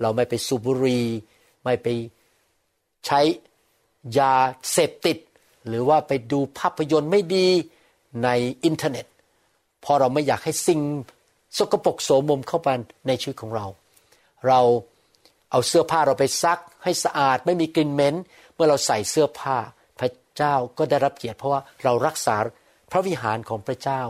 [0.00, 1.06] เราไม่ไปสูบบุหรี่
[1.64, 1.86] ไม่ไป
[3.06, 3.20] ใช้
[4.18, 4.34] ยา
[4.72, 5.18] เสพติด
[5.68, 7.48] หรือว่าไปดูภาพยนตร์ไม่ดี
[8.24, 8.28] ใน
[8.64, 9.06] อินเทอร์เน็ต
[9.84, 10.80] พอเราไม่อยากให้สิ่ง
[11.58, 12.68] สกปรกโสมมเข้าไป
[13.06, 13.66] ในชีวิตของเรา
[14.46, 14.60] เรา
[15.50, 18.14] เอาเสื้อผ้าเราไปซักให้สะอาดไม่มีกลิ่นเหม็น
[18.54, 19.56] เมื่อเราใส่เสื้อผ้า
[19.98, 22.36] พระเจ้าก็ได้รับเกียรติเพราะว่าเรารักษา
[22.92, 24.02] พระวิหารของพระเจ้า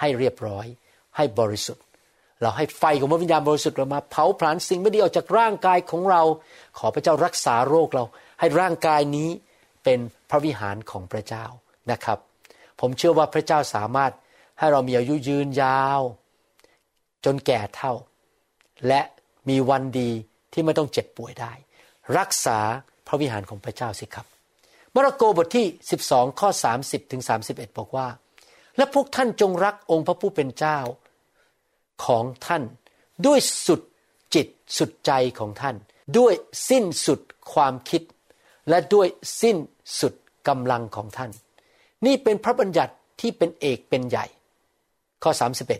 [0.00, 0.66] ให้เรียบร้อย
[1.16, 1.84] ให้บริสุทธิ์
[2.40, 6.22] เราให้ไฟของพระวิญญาณบริสุทธิ์เรามาเผาผลาญสิ่งไม่ดีออกจากร่างกายของเรา
[6.78, 8.04] ขอพระเจ้ารักษาโรคเรา
[8.40, 9.30] ให้ร่างกายนี้
[9.84, 9.98] เป็น
[10.30, 11.44] พระวิหารของพระเจ้า
[11.90, 12.18] นะครับ
[12.80, 14.12] ผมเชื่อว่าพระเจ้าสามารถ
[14.58, 16.00] ให้เรามีอายุยืนยาว
[17.24, 17.92] จนแก่เท่า
[18.88, 19.00] และ
[19.48, 20.10] มีวันดี
[20.52, 21.52] ที่ไม่ต้องเจ็บป่วยได้
[22.18, 22.58] รักษา
[23.06, 24.26] พระวิหารของพระเจ้าสิครับ
[24.94, 25.66] มาระโกบทที่
[26.02, 26.48] 12 ข้อ
[26.80, 28.06] 30 ถึง 31 บอกว่า
[28.76, 30.78] และพวกท่านจงรักองค์พระผู้เป็นเจ้า
[32.04, 32.62] ของท่าน
[33.26, 33.80] ด้วยสุด
[34.34, 34.46] จิต
[34.78, 35.76] สุดใจของท่าน
[36.18, 36.34] ด้วย
[36.68, 37.20] สิ้นสุด
[37.52, 38.02] ความคิด
[38.68, 39.08] และด้วย
[39.42, 39.56] สิ้น
[40.00, 40.14] สุด
[40.48, 41.30] กำลังของท่าน
[42.06, 44.26] นี่เป็นพระบัญญัติที่เป็นเอกเป็นใหญ่
[45.22, 45.30] ข้อ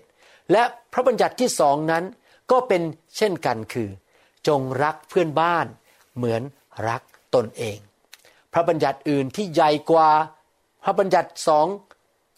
[0.01, 2.05] 31 และพระบัญญัติที่สองนั้น
[2.51, 2.83] ก็เป็น
[3.17, 3.89] เช่นกันคือ
[4.49, 5.67] จงรักเพื่อนบ้าน
[6.17, 6.43] เหมือน
[6.89, 7.03] รัก
[7.35, 7.79] ตนเอง
[8.53, 10.11] พระบัญญัติอื่นที่ใหญ่กว่า
[10.85, 11.67] พระบัญญัติสอง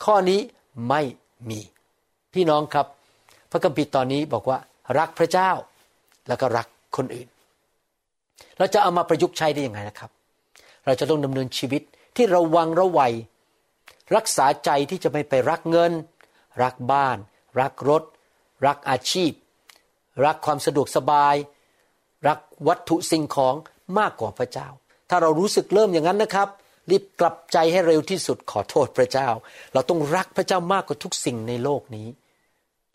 [0.04, 0.40] ข้อนี้
[0.88, 1.02] ไม่
[1.50, 1.60] มี
[2.34, 2.86] พี่น้องครับ
[3.50, 4.58] พระคัมภีร์ตอนนี้บอกว่า
[4.98, 5.50] รักพระเจ้า
[6.28, 7.28] แล้วก็รักคนอื่น
[8.58, 10.10] เราจะเอามาประยุกต์ใช้ได้ยังไงนะครับ
[10.86, 11.82] เราจะต้องดำเนินชีวิต
[12.16, 13.12] ที่ระวังระวัย
[14.14, 15.92] รักษาใจที่จะไม่ไปรักเงิน
[16.62, 17.16] รักบ้าน
[17.60, 18.02] รักรถ
[18.66, 19.32] รักอาชีพ
[20.24, 21.34] รักความสะดวกสบาย
[22.28, 22.38] รัก
[22.68, 23.54] วัตถุสิ่งของ
[23.98, 24.68] มากกว่าพระเจ้า
[25.08, 26.48] ถ้าเรารู้สึกเริ่มอย่างนั้นนะครับ
[26.90, 29.28] รีบกลับใจให้เร็วที่สุดขอโทษพระเจ้า
[29.72, 32.08] เราต้องรักพระเจ้ามากกว่าทุกสิ่งในโลกนี้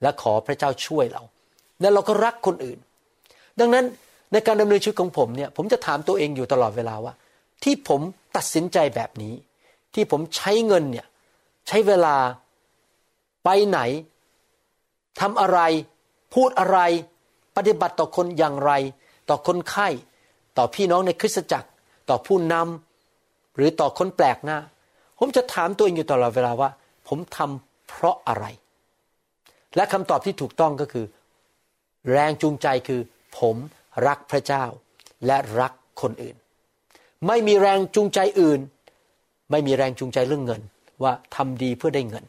[0.01, 1.23] และขอพระเจ้าช่วยเรา
[1.81, 2.79] แล้วเราก็รักคนอื่น
[3.59, 3.85] ดังนั้น
[4.31, 7.13] ในการดำเนินชีวิตของผมเนี่ยผมจะถามตัวเองอยู่ตลอดเวลาว่า
[7.63, 8.01] ที่ผม
[8.35, 9.33] ตัดสินใจแบบนี้
[9.93, 11.07] ที่ผมใช้เงินเนี่ย
[11.67, 12.15] ใช้เวลา
[13.43, 13.79] ไปไหน
[15.19, 15.59] ทำอะไร
[16.33, 16.79] พูดอะไร
[17.57, 18.71] ปฏิบัติต่อคนอย่างไร
[19.29, 19.87] ต่อคนไข้
[20.57, 21.69] ต่อพี่น้องในคริสตจักร
[22.09, 22.86] ต่อผู้นำ
[23.57, 24.59] หรือต่อคนแปลกหน้า
[25.19, 26.69] ผมจะถามตัวเองอยู่ตลอดเวลาว่า
[27.07, 28.45] ผมทำเพราะอะไร
[29.75, 31.05] และคำตอบที่ถูกต้องก็คือ
[32.11, 33.01] แรงจูงใจคือ
[33.37, 33.55] ผม
[34.07, 34.63] รักพระเจ้า
[35.25, 36.35] และรักคนอื่น
[37.27, 38.59] ไม่มีแรงจูงใจอื่น
[39.51, 40.61] ไม่มีแรงจูงใจเรื่องเงิน
[41.03, 42.25] ว่าทำดีเพื่อได้เงิน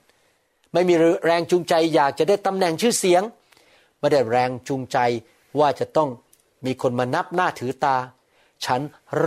[0.72, 3.22] ไม่มีแรงจูงใจอยากจะได้ตำแหน่งชื่อเสียง
[3.98, 4.98] ไม่ได้แรงจูงใจ
[5.60, 6.08] ว่าจะต้อง
[6.66, 7.96] มีคนมานับหน้าถือตา
[8.64, 8.80] ฉัน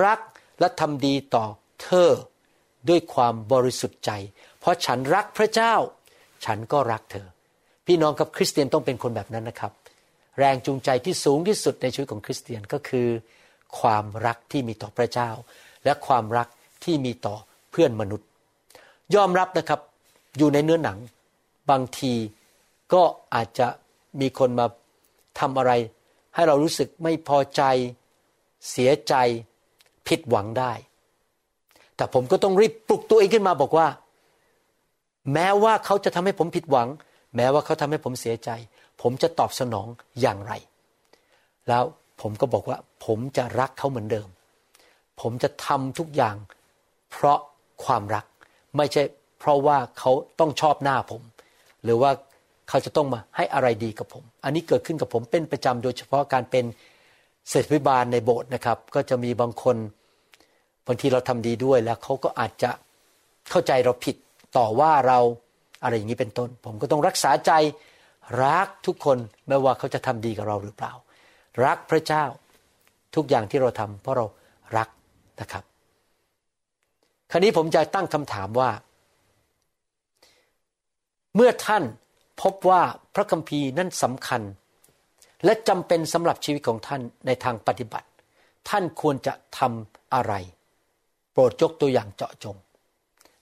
[0.04, 0.20] รัก
[0.60, 1.46] และทำดีต่อ
[1.82, 2.10] เธอ
[2.89, 4.12] ด้วยความบริสุทธิ์ใจ
[4.60, 5.74] เพราะฉันรักพระเจ้า
[6.46, 7.28] ฉันก็รักเธอ
[7.86, 9.72] พี่น้องกับคริสเตียนต้องเป็นคนแบบนั้นนะครับ
[10.39, 13.08] แรงจูงใจที่สูงที่สุดในชีวิตของคริสเตียนก็คือ
[13.80, 15.30] ความรักที่มีต่อพระเจ้า
[15.84, 16.48] และความรัก
[16.84, 17.36] ที่มีต่อ
[17.72, 18.28] เพื่อนมนุษย์
[19.15, 19.80] ยอมรับนะครับ
[20.38, 20.98] อยู่ในเนื้อหนัง
[21.70, 22.13] บางที
[22.94, 23.67] ก็อาจจะ
[24.22, 24.65] มีคนมา
[25.39, 25.72] ทำอะไร
[26.36, 27.62] ให้เรารู้สึกไม่พอใจ
[28.70, 29.13] เสียใจ
[30.08, 30.74] ผิดหวังได้
[32.02, 33.88] แต่ผมก็ต้องรีบปลุกตัวเองขึ้นมาบอกว่า
[35.34, 36.88] แม้ว่าเขาจะทำให้ผมผิดหวัง
[37.36, 38.50] แม้ว่าเขาทำให้ผมเสียใจ
[39.02, 39.88] ผมจะตอบสนอง
[40.22, 40.54] อย่างไร
[41.70, 41.84] แล้ว
[42.22, 44.28] ผมก็บอกว่า ผมจะรักเขาเหมือนเดิม
[45.22, 46.36] ผมจะทำทุกอย่าง
[47.12, 47.40] เพราะ
[47.84, 48.26] ความรัก
[48.78, 49.04] ไม่ใช่
[49.40, 51.22] เพราะว่าเขาต้องชอบหน้าผม
[51.84, 52.12] หรือว่า
[52.70, 56.66] เขาจะต้องมาให้อะไรดีกับผม อันนี้เกิดขึ้นกับผมเป็นประจำโดยเฉพาะการเป็น
[57.50, 62.72] เศรษฐิบาลในโบสถ์นะครับ ก็จะมีบางคนบางทีเราทำดีด้วยแล้วเขาก็อาจจะ
[63.50, 64.16] เข้าใจเราผิด
[64.58, 65.20] ต่อว่าเรา
[65.84, 67.52] อะไรอย่างนี้เป็นต้น ผมก็ต้องรักษาใจ
[68.44, 70.94] รักทุกคนไม่ว่าเขาจะทำดีกับเราหรือเปล่า
[71.66, 72.24] รักพระเจ้า
[73.16, 74.26] ทุกอย่างที่เราทำเพราะเรา
[74.78, 74.90] รัก
[75.42, 75.64] นะครับ
[77.32, 78.70] คราวนี้ผมจะตั้งคำถามว่า
[81.36, 81.84] เมื่อท่าน
[82.42, 82.82] พบว่า
[83.16, 84.42] พระคัมภีร์นั้นสำคัญ
[85.46, 88.08] และจำเป็นสำหรับชีวิตของท่านในทางปฏิบัติ
[88.70, 90.34] ท่านควรจะทำอะไร
[91.32, 92.56] โปรดยกตัวอย่างเจาะจง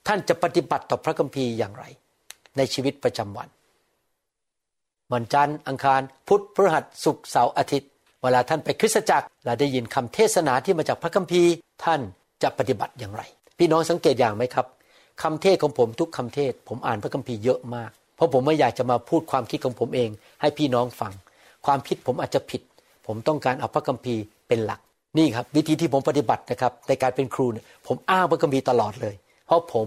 [0.06, 1.84] ท่านจะปฏิบัติต่อพระคัมภีร์อย่างไร
[2.56, 3.48] ในชีวิตประจำวัน
[5.12, 7.90] วันจันทร์อังคารพุธพฤหัสศุกร์เสาร์อาทิตย์
[8.22, 11.50] เวลาท่านไปคริสตจักรและได้ยินคำเทศนาที่มาจากพระคัมภีร์
[11.84, 12.00] ท่าน
[12.42, 13.22] จะปฏิบัติอย่างไร
[13.58, 14.66] พี่น้องสังเกตอย่างไหมครับ
[15.22, 21.12] คำเทศของผมทุกคำเทศ ผมอ่านพระคัมภีร์เยอะมาก เพราะผมไม่อยากจะมาพูดความคิดของผมเอง ให้พี่น้องฟัง
[21.66, 22.62] ความคิดผมอาจจะผิด
[23.06, 24.80] ผมต้องการเอาพระคัมภีร์เป็นหลัก
[25.18, 29.14] นี่ครับวิธีที่ผมปฏิบัตินะครับในการเป็นครูเนี่ยผมอ้างพระคัมภีร์ตลอดเลย
[29.46, 29.86] เพราะผม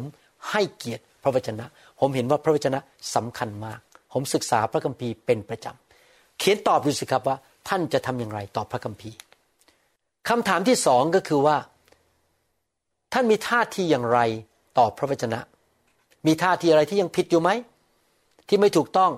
[0.52, 1.66] ให้เกียรติพระวจนะ
[2.00, 2.80] ผมเห็นว่าพระวจนะ
[3.16, 3.80] สำคัญมาก
[4.14, 9.18] ผมศึกษาพระคัมภีร์เป็นประจำเขียนตอบดูสิครับว่าท่านจะทำอย่างไรต่อพระคัมภีร์
[10.30, 11.58] คำถามที่สองก็คือว่า
[13.14, 14.20] ท่านมีท่าทีอย่างไร
[14.78, 15.40] ต่อพระวจนะ
[16.26, 17.50] มีท่าทีอะไรที่ยังผิดอยู่ไหม
[18.48, 19.12] ที่ไม่ถูกต้อง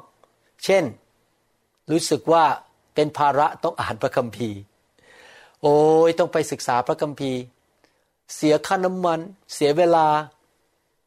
[0.65, 0.83] เช่น
[1.91, 2.43] รู้สึกว่า
[2.95, 4.59] เป็นภาระต้องอ่านพระคัมภีร์
[5.67, 7.41] โอ้ยต้องไปศึกษาพระคัมภีร์
[8.35, 9.19] เสียค่าน้ำมัน
[9.53, 10.07] เสียเวลา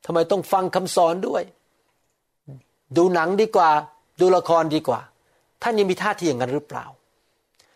[0.04, 1.42] ทำไมต้องฟังคำสอนด้วย
[2.96, 3.70] ดูหนังดีกว่า
[4.20, 5.00] ดูละครดีกว่า
[5.62, 6.86] ท่านยังมีท่าทีอย่างนั้นหรือเปล่า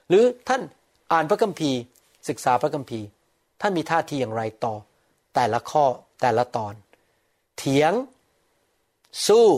[0.08, 0.60] หรือท่าน
[1.12, 1.78] อ่านพระคัมภีร์
[2.28, 3.06] ศึกษาพระคัมภีร์
[3.60, 4.74] ท่านมีท่าทีอย่างไรต่อ
[5.34, 5.84] แต่ละข้อ
[6.20, 6.74] แต่ละตอน
[7.56, 7.92] เถียง
[9.26, 9.48] สู้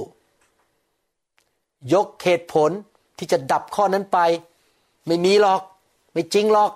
[1.95, 2.71] ยกเหตุผล
[3.19, 4.19] ที่จะดับข้อนั้นไป
[5.07, 5.61] ไม่มีหรอก
[6.13, 6.73] ไม่จริงหรอก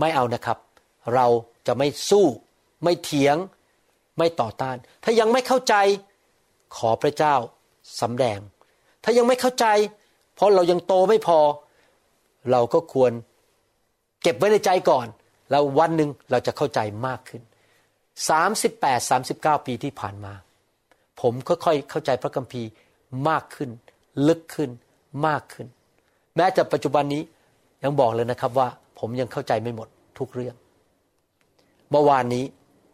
[0.00, 0.58] ไม่เอานะครับ
[1.14, 1.26] เรา
[1.66, 2.26] จะไม่สู้
[2.82, 3.36] ไม่เถียง
[4.18, 5.74] ไม่ต่อต้าน ถ้ายังไม่เข้าใจ
[6.76, 7.34] ขอพระเจ้า
[8.00, 8.38] สำแดง
[9.04, 9.66] ถ้ายังไม่เข้าใจ
[10.34, 11.38] เพราะเรายังโตไม่พอ
[12.50, 13.12] เราก็ควร
[14.22, 15.06] เก็บไว้ในใจก่อน
[15.50, 17.42] แล้ววันหนึ่งเราจะเข้าใจมากขึ้น
[18.36, 20.32] 38 39 ปีที่ผ่านมา
[21.20, 22.68] ผมค่อยๆเข้าใจพระคัมภีร์
[23.28, 23.70] มากขึ้น
[24.28, 24.70] ลึกขึ้น
[25.26, 25.66] มากขึ้น
[26.36, 27.22] แม้แต่ปัจจุบันนี้
[27.82, 30.54] ยังบอกเลยนะครับว่า ผมยังเข้าใจไม่หมดทุกเรื่อง
[31.90, 32.44] เมื่อวานนี้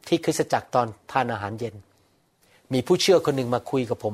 [0.09, 1.75] ที่คริสตจักรตอนทานอาหารเย็น
[2.73, 4.13] มีผู้เชื่อคนหนึ่งมาคุยกับผม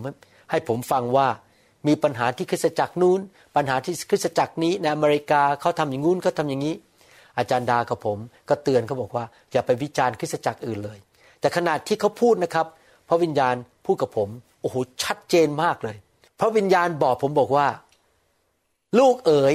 [0.50, 1.28] ให้ผมฟังว่า
[1.86, 3.20] มีปัญหาที่คริสตจักรนู้น
[3.56, 6.74] ปัญหาที่คริสตจักรนี้ในอเมริกาเขาทำอย่างงู้นเขาทาอย่างนี้
[7.38, 10.98] อาจารย์ดากับผม ก็เตือนเขาบอกว่าอย่าไปวิจารณ์คริสตจักรอื่นเลย
[11.40, 12.66] แต่ขนาดที่เขาพูดนะครับ
[13.08, 13.54] พระวิญญาณ
[13.86, 14.28] พูดกับผม
[14.60, 15.96] โอ้โหชัดเจนมากเลย
[16.40, 17.66] พระวิญญาณบอกผมบอกว่า
[18.98, 19.54] ลูกเอ๋ย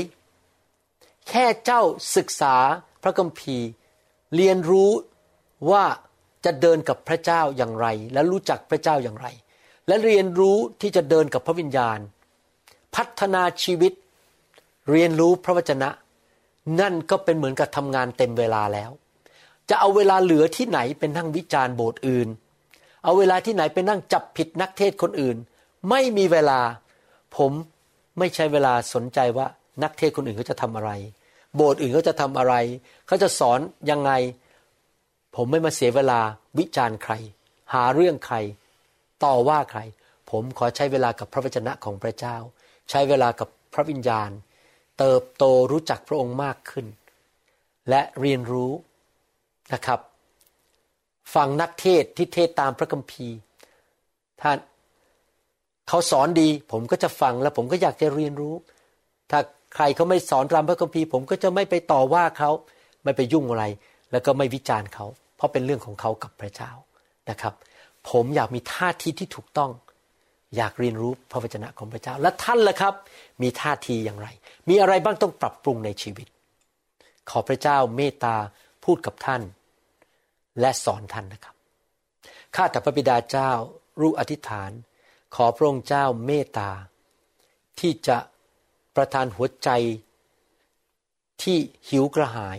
[1.29, 1.81] แค่เจ้า
[2.15, 2.55] ศึกษา
[3.03, 3.67] พระคัมภีร์
[4.35, 4.91] เรียนรู้
[5.71, 5.85] ว่า
[6.45, 9.27] จะเดินกับพระเจ้าอย่างไร และรู้จักพระเจ้าอย่างไร
[9.87, 11.99] และเรียนรู้ที่จะเดินกับพระวิญญาณ
[12.95, 13.93] พัฒนาชีวิต
[14.91, 15.89] เรียนรู้พระวจนะ
[16.79, 18.91] นั่นก็เป็นเหมือนกับทำงานเต็มเวลาแล้ว
[19.69, 22.27] จะเอาเวลาเหลือที่ไหนเป็นนั่งวิจารณ์โบสถ์อื่น
[23.03, 25.37] เอาเวลาที่ไหนเป็นนั่งจับผิดนักเทศคนอื่น
[25.89, 26.59] ไม่มีเวลา
[27.35, 27.51] ผม
[28.17, 29.47] ไม่ใช้เวลาสนใจว่า
[29.83, 30.91] นักเทศคนอื่นเขาจะทำอะไร
[31.55, 32.53] โบสถ์อื่นเขาจะทำอะไร
[33.07, 33.59] เขาจะสอน
[33.89, 34.11] ยังไง
[35.35, 36.19] ผมไม่มาเสียเวลา
[36.57, 37.13] วิจารณ์ใคร
[37.73, 38.37] หาเรื่องใคร
[39.23, 39.79] ต่อว่าใคร
[40.29, 42.37] ผมขอใช้เวลากับพระวจนะของพระเจ้า
[42.89, 44.29] ใช้เวลากับพระวิญญาณ
[44.99, 46.85] เติบโตรู้จักพระองค์มากขึ้น
[47.89, 48.71] และเรียนรู้
[49.73, 49.99] นะครับ
[51.35, 53.37] ฟังนักเทศที่เทศตามพระคัมภีร์
[54.41, 54.57] ท่าน
[55.87, 58.55] เขาสอนดี ผมก็จะฟังแล้วผมก็อยากจะเรียนรู้
[59.31, 59.39] ถ้า
[59.73, 62.51] ใครเขาไม่สอนตามพระคัมภีร์ผมก็จะไม่ไปต่อว่าเขา
[63.03, 63.65] ไม่ไปยุ่งอะไร
[64.11, 65.05] แล้วก็ไม่วิจารณ์เขา
[65.35, 66.71] เพราะเป็นเรื่องของเขากับพระเจ้า
[67.29, 67.53] นะครับ
[68.09, 69.71] ผมอยากมีท่าทีที่ถูกต้อง
[70.55, 72.93] อยากเรียนรู้พระวจนะของพระเจ้า และท่านล่ะครับ
[73.41, 74.27] มีท่าทีอย่างไร
[74.69, 76.27] มีอะไรบ้างต้องปรับปรุงในชีวิต
[77.29, 78.35] ขอพระเจ้าเมตตา
[78.85, 79.41] พูดกับท่าน
[80.59, 81.55] และสอนท่านนะครับ
[82.55, 83.51] ข้าแต่พระบิดาเจ้า
[84.01, 84.71] รู้อธิษฐาน
[85.35, 86.69] ขอพระองค์เจ้าเมตตา
[87.79, 88.17] ที่จะ
[88.95, 89.69] ประทานหัวใจ
[91.43, 91.57] ที่
[91.89, 92.57] หิวกระหาย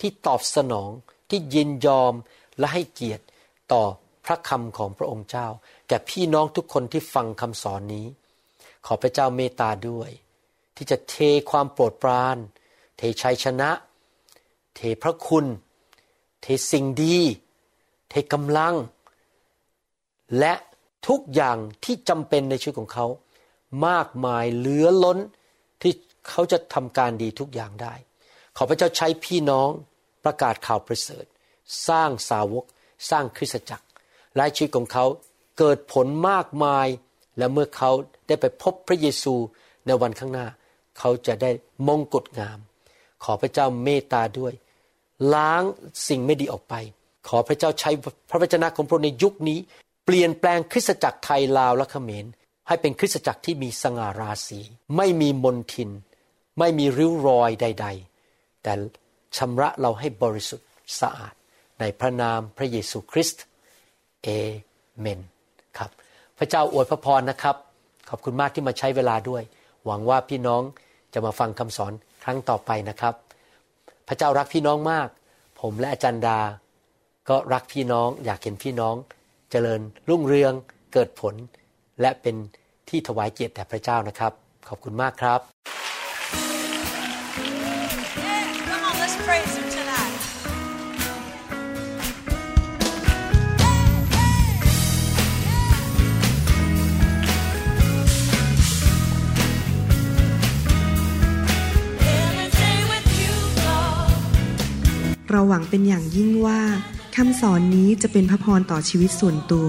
[0.00, 0.90] ที่ตอบสนอง
[1.30, 2.14] ที่ยินยอม
[2.58, 3.24] และให้เกียรติ
[3.72, 3.82] ต่อ
[4.24, 5.46] พระคำของพระองค์เจ้า
[5.88, 8.06] แก่พี่น้องทุกคนที่ฟังคำสอนนี้
[8.86, 10.10] ขอพระเจ้าเมตตาด้วย
[10.76, 11.14] ที่จะเท
[11.50, 12.36] ความโปรดปราน
[12.96, 13.70] เทชัยชนะ
[14.76, 15.46] เทพระคุณ
[16.42, 17.18] เทสิ่งดี
[18.08, 18.74] เทกำลัง
[20.38, 20.54] และ
[21.06, 23.06] ทุกอย่างที่จำเป็นในชีวิตของเขา
[23.86, 25.18] มากมายเหลือล้น
[25.84, 25.94] ที่
[26.28, 27.94] เขาจะทำการดีทุกอย่างได้
[28.56, 29.70] ขอพระเจ้าใช้พี่น้อง
[30.24, 31.24] ประกาศข่าวประเสริฐ
[31.88, 32.64] สร้างสาวก
[33.10, 33.86] สร้างคริสตจักร
[34.36, 35.04] และชีวิตของเขา
[35.58, 36.86] เกิดผลมากมาย
[37.38, 37.90] และเมื่อเขา
[38.26, 39.34] ได้ไปพบพระเยซู
[39.86, 40.46] ในวันข้างหน้า
[40.98, 41.50] เขาจะได้
[41.86, 42.58] มงกุฎงาม
[43.24, 44.52] ขอพระเจ้าเมตตาด้วย
[45.34, 45.62] ล้าง
[46.08, 46.74] สิ่งไม่ดีออกไป
[47.28, 47.90] ขอพระเจ้าใช้
[48.30, 49.58] พระวจนะของพระองค์ในยุคนี้
[50.04, 52.26] เปลี่ยนแปลงคริสตจักรไทยลาวและเขมร
[52.68, 54.60] ให้เป็นคริสตจักรที่มีสง่าราศี
[54.96, 55.90] ไม่มีมนทิน
[56.58, 57.86] ไม่มีริ้วรอยใด
[58.24, 58.72] ๆ แต่
[59.36, 60.68] ชำระเราให้บริสุทธิ์
[61.00, 61.34] สะอาด
[61.80, 63.44] ในพระนามพระเยซูคริสต์
[64.22, 64.28] เอ
[64.98, 65.20] เมน
[65.78, 65.90] ครับ
[66.38, 67.56] พระเจ้าอวยพระพรนะครับ
[68.08, 69.42] ขอบคุณมากที่มาใช้เวลาด้วย
[69.84, 70.62] หวังว่าพี่น้อง
[71.12, 71.92] จะมาฟังคำสอน
[72.24, 73.14] ครั้งต่อไปนะครับ
[74.08, 75.08] พระเจ้ารักพี่น้องมาก
[75.60, 76.40] ผมและอาจารย์ดา
[77.28, 78.94] ก็รักพี่น้อง อยากเห็นพี่น้อง
[79.50, 80.52] เจริญรุ่งเรือง
[80.92, 81.34] เกิดผล
[82.00, 82.36] และเป็น
[82.88, 84.32] ที่ถวายเกียรติแด่พระเจ้านะครับ
[84.68, 85.40] ขอบคุณมากครับ
[102.06, 102.34] Yeah,
[105.36, 106.60] เราหวังเป็นอย่างยิ่งว่า
[107.16, 109.68] คำสอนนี้จะเป็นพระพรต่อชีวิตส่วนตัว